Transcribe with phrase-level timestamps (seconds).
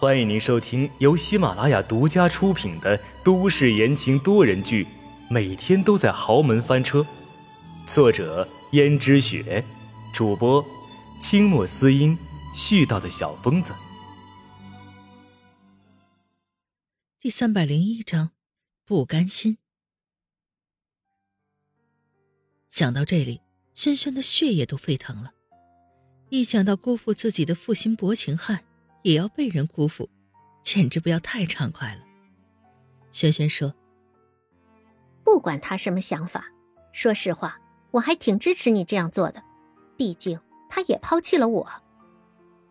[0.00, 4.84] 欢迎您收听由喜马拉雅独家出品的都市言情多人剧
[5.28, 7.00] 《每天都在豪门翻车》，
[7.84, 9.64] 作者：胭脂雪，
[10.14, 10.64] 主播：
[11.20, 12.16] 清墨思音，
[12.54, 13.74] 絮叨的小疯子。
[17.18, 18.30] 第三百零一章，
[18.84, 19.58] 不甘心。
[22.68, 23.40] 想到这里，
[23.74, 25.32] 轩轩的血液都沸腾了。
[26.28, 28.62] 一想到辜负自己的负心薄情汉
[29.02, 30.08] 也要被人辜负，
[30.62, 32.02] 简直不要太畅快了。
[33.12, 33.74] 轩轩说
[35.24, 36.46] ：“不管他什么想法，
[36.92, 37.58] 说实话，
[37.92, 39.42] 我还挺支持你这样做的。
[39.96, 41.68] 毕竟他也抛弃了我，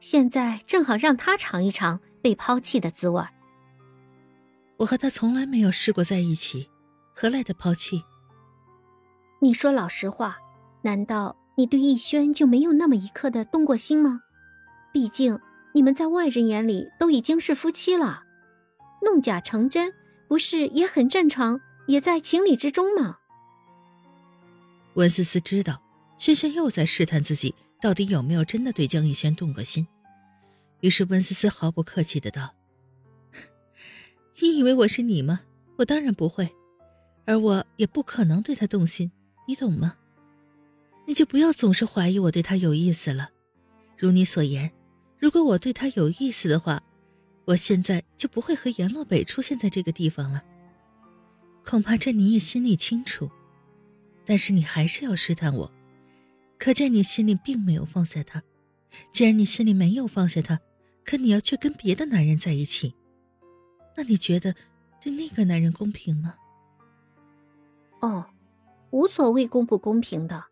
[0.00, 3.22] 现在正好让他尝一尝被抛弃的滋味。
[4.78, 6.70] 我和他从来没有试过在一起，
[7.14, 8.04] 何来的抛弃？
[9.40, 10.38] 你说老实话，
[10.82, 14.20] 难道？”你对逸轩就没有那么一刻的动过心吗？
[14.92, 15.40] 毕竟
[15.76, 18.22] 你们在外人眼里都已经是夫妻了，
[19.02, 19.92] 弄假成真
[20.26, 23.18] 不是也很正常，也在情理之中吗？
[24.94, 25.82] 温思思知道
[26.16, 29.86] 轩轩又在试探自己到底有没有真的对江逸轩动过心，
[30.80, 32.54] 于是温思思毫不客气的道
[34.40, 35.40] ：“你以为我是你吗？
[35.76, 36.56] 我当然不会，
[37.26, 39.12] 而我也不可能对他动心，
[39.46, 39.96] 你懂吗？”
[41.06, 43.28] 你就不要总是怀疑我对他有意思了。
[43.98, 44.72] 如你所言，
[45.18, 46.82] 如果我对他有意思的话，
[47.46, 50.42] 我现在就不会和阎洛北出现在这个地方了。
[51.64, 53.30] 恐怕这你也心里清楚，
[54.24, 55.72] 但是你还是要试探我，
[56.58, 58.42] 可见你心里并没有放下他。
[59.10, 60.60] 既然你心里没有放下他，
[61.04, 62.94] 可你要却跟别的男人在一起，
[63.96, 64.54] 那你觉得
[65.00, 66.34] 对那个男人公平吗？
[68.00, 68.26] 哦，
[68.90, 70.44] 无所谓公不公平的。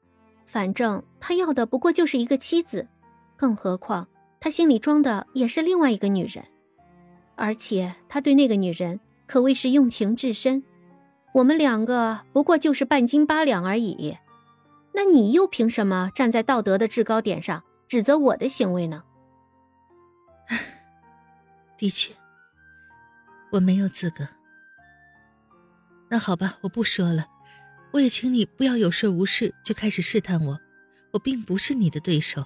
[0.47, 2.89] 反正他要的不过就是一个妻子，
[3.37, 4.09] 更何况
[4.45, 6.45] 他心里装的也是另外一个女人，
[7.35, 10.63] 而且他对那个女人可谓是用情至深。
[11.33, 14.19] 我们两个不过就是半斤八两而已，
[14.93, 19.05] 那你又凭什么站在道德的制高点上指责我的行为呢？
[21.79, 22.13] 的确，
[23.53, 24.29] 我没有资格。
[26.11, 27.29] 那好吧，我不说了。
[27.93, 30.61] 我也请你不要有事无事就开始试探我，
[31.13, 32.45] 我并不是你的对手，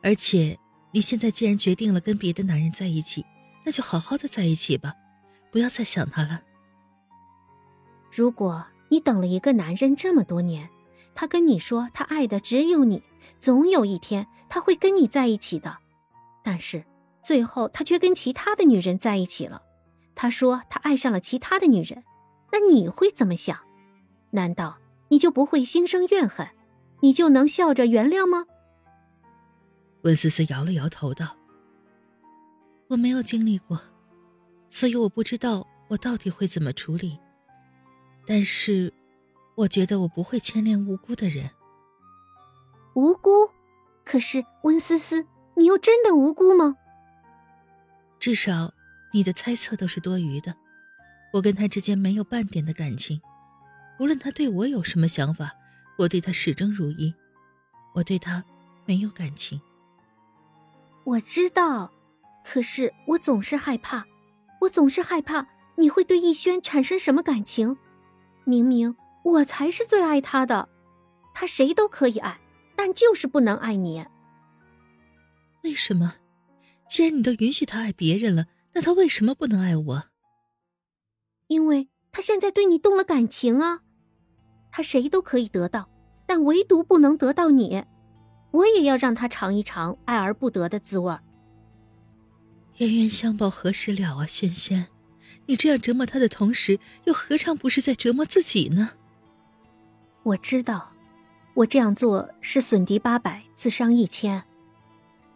[0.00, 0.56] 而且
[0.92, 3.24] 你现在既然决定了跟别的男人在一起，
[3.64, 4.94] 那就好好的在一起吧，
[5.50, 6.42] 不要再想他了。
[8.10, 10.68] 如果你等了一个男人这么多年，
[11.14, 13.02] 他跟你说他爱的只有你，
[13.40, 15.78] 总有一天他会跟你在一起的，
[16.44, 16.84] 但是
[17.22, 19.62] 最后他却跟其他的女人在一起了，
[20.14, 22.04] 他说他爱上了其他的女人，
[22.52, 23.58] 那你会怎么想？
[24.32, 24.78] 难道
[25.08, 26.48] 你就不会心生怨恨？
[27.00, 28.44] 你就能笑着原谅吗？
[30.02, 31.36] 温思思摇了摇头道
[32.88, 33.80] ：“我没有经历过，
[34.68, 37.18] 所以我不知道我到底会怎么处理。
[38.26, 38.92] 但是，
[39.54, 41.50] 我觉得我不会牵连无辜的人。
[42.94, 43.50] 无辜？
[44.04, 45.26] 可是温思思，
[45.56, 46.76] 你又真的无辜吗？
[48.18, 48.74] 至少
[49.12, 50.56] 你的猜测都是多余的。
[51.34, 53.20] 我跟他之间没有半点的感情。”
[54.00, 55.54] 无论他对我有什么想法，
[55.98, 57.14] 我对他始终如一。
[57.94, 58.44] 我对他
[58.84, 59.60] 没有感情。
[61.04, 61.92] 我知道，
[62.44, 64.04] 可是我总是害怕，
[64.60, 65.46] 我总是害怕
[65.76, 67.76] 你会对逸轩产生什么感情。
[68.44, 70.68] 明明我才是最爱他的，
[71.34, 72.40] 他谁都可以爱，
[72.76, 74.04] 但就是不能爱你。
[75.64, 76.14] 为什么？
[76.88, 80.04] 既然你都允许他爱别人了，那他为什么不能爱我？
[81.48, 81.88] 因为。
[82.14, 83.80] 他现在对你动了感情啊，
[84.70, 85.88] 他谁都可以得到，
[86.26, 87.82] 但唯独不能得到你。
[88.52, 91.14] 我也要让他尝一尝爱而不得的滋味。
[92.78, 94.86] 冤冤相报何时了啊，轩轩，
[95.46, 98.92] 你这样折磨他的同时，又何尝不是在折磨自己呢？
[100.22, 100.92] 我知道，
[101.54, 104.44] 我这样做是损敌八百，自伤一千，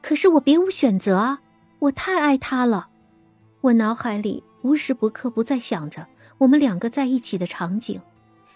[0.00, 1.40] 可是我别无选择啊！
[1.80, 2.88] 我太爱他了，
[3.60, 6.06] 我脑海里无时不刻不在想着。
[6.38, 8.00] 我们两个在一起的场景，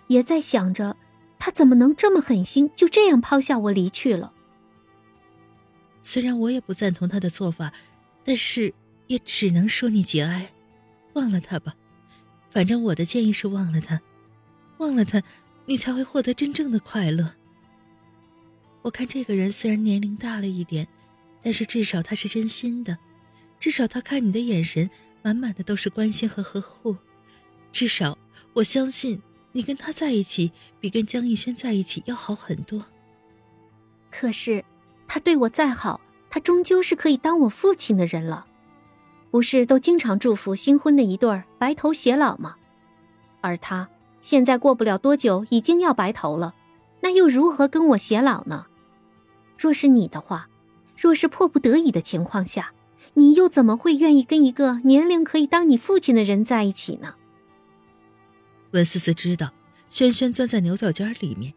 [0.09, 0.97] 也在想着，
[1.39, 4.33] 他怎么能这么狠心，就这样抛下我离去了。
[6.03, 7.73] 虽然我也不赞同他的做法，
[8.25, 8.73] 但是
[9.07, 10.53] 也只能说你节哀，
[11.15, 11.75] 忘了他吧。
[12.51, 14.01] 反正我的建议是忘了他，
[14.79, 15.23] 忘了他，
[15.67, 17.35] 你才会获得真正的快乐。
[18.83, 20.89] 我看这个人虽然年龄大了一点，
[21.43, 22.99] 但是至少他是真心的，
[23.59, 24.91] 至少他看你的眼神
[25.23, 26.97] 满满的都是关心和呵护。
[27.71, 28.19] 至少，
[28.55, 30.51] 我相信你跟他在一起
[30.81, 32.85] 比跟江逸轩在一起要好很多。
[34.11, 34.65] 可是，
[35.13, 38.47] 他对我再好，他终究是可以当我父亲的人了。
[39.33, 42.55] 不是都经常祝福新婚的一对儿白头偕老吗？
[43.41, 43.89] 而他
[44.21, 46.55] 现在过不了多久已经要白头了，
[47.01, 48.69] 那又如何跟我偕老呢？
[49.59, 50.49] 若是你的话，
[50.97, 52.73] 若是迫不得已的情况下，
[53.15, 57.17] 你又怎么会愿意跟一个年龄可以当你父亲的人在一起呢？
[58.71, 59.51] 温思思知道
[59.89, 61.53] 轩轩钻在牛角尖里面，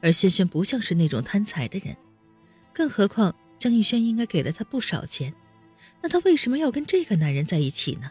[0.00, 1.96] 而轩轩不像是那种贪财的人，
[2.72, 5.34] 更何况江逸轩应该给了他不少钱，
[6.00, 8.10] 那他为什么要跟这个男人在一起呢？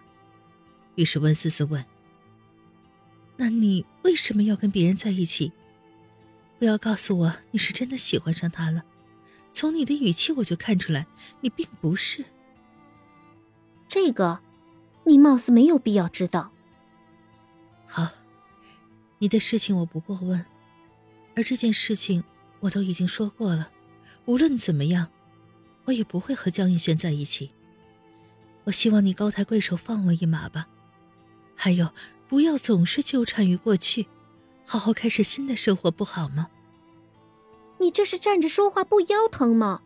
[0.95, 1.85] 于是温思思问
[3.38, 5.51] ：“那你为什么要跟别人在一起？
[6.57, 8.83] 不要告诉我你是真的喜欢上他了，
[9.51, 11.07] 从你的语气我就看出来
[11.41, 12.25] 你并不是。”
[13.88, 14.41] 这个，
[15.06, 16.51] 你貌似没有必要知道。
[17.85, 18.09] 好。
[19.21, 20.45] 你的事情我不过问，
[21.35, 22.23] 而这件事情
[22.61, 23.69] 我都已经说过了。
[24.25, 25.10] 无论怎么样，
[25.86, 27.51] 我也不会和江逸轩在一起。
[28.66, 30.68] 我希望你高抬贵手放我一马吧。
[31.56, 31.94] 还有，
[32.27, 34.07] 不要总是纠缠于过去，
[34.66, 36.50] 好好开始新的生活，不好吗？
[37.80, 39.81] 你这是站着说话不腰疼吗？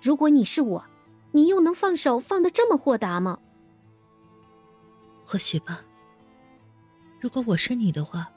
[0.00, 0.86] 如果你是我，
[1.32, 3.38] 你又能放手放的这么豁达吗？
[5.24, 5.84] 或许吧。
[7.20, 8.30] 如果我是你的话。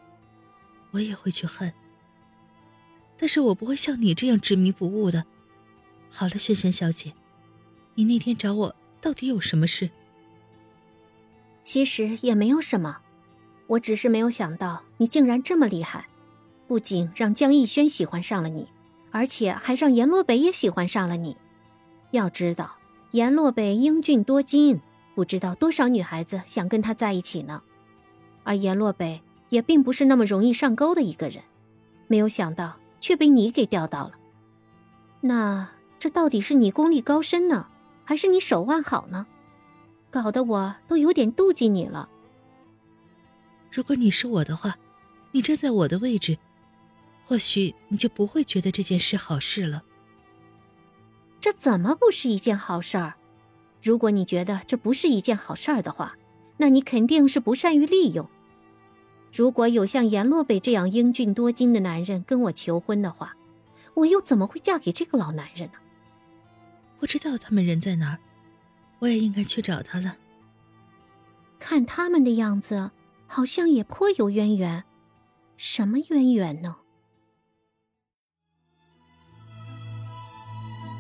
[0.91, 1.71] 我也会去恨，
[3.17, 5.25] 但是我不会像你这样执迷不悟的。
[6.09, 7.13] 好了，萱萱小姐，
[7.95, 9.89] 你那天找我到底有什么事？
[11.63, 12.97] 其实也没有什么，
[13.67, 16.07] 我只是没有想到你竟然这么厉害，
[16.67, 18.67] 不仅让江逸轩喜欢上了你，
[19.11, 21.35] 而且还让阎洛北也喜欢上了你。
[22.11, 22.75] 要知道，
[23.11, 24.79] 阎洛北英俊多金，
[25.15, 27.63] 不知道多少女孩子想跟他在一起呢，
[28.43, 29.21] 而阎洛北。
[29.49, 31.41] 也并不是那么容易上钩的一个人，
[32.07, 34.13] 没有想到却被你给钓到了。
[35.21, 37.67] 那这到底是你功力高深呢，
[38.03, 39.25] 还是你手腕好呢？
[40.09, 42.09] 搞得我都有点妒忌你了。
[43.71, 44.77] 如果你是我的话，
[45.31, 46.37] 你站在我的位置，
[47.23, 49.83] 或许你就不会觉得这件事好事了。
[51.39, 53.15] 这怎么不是一件好事儿？
[53.83, 56.15] 如果你觉得这不是一件好事儿的话，
[56.57, 58.27] 那你肯定是不善于利用。
[59.33, 63.35] 如果有像阎洛北这样英俊多金的男人跟我求婚的话，
[63.93, 65.79] 我又怎么会嫁给这个老男人呢？
[66.99, 68.19] 不知道他们人在哪儿，
[68.99, 70.17] 我也应该去找他了。
[71.59, 72.91] 看他们的样子，
[73.27, 74.83] 好像也颇有渊源。
[75.57, 76.77] 什么渊源呢？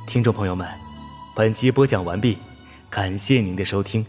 [0.07, 0.67] 听众朋友们，
[1.35, 2.37] 本集播讲完毕，
[2.89, 4.05] 感谢您的收听。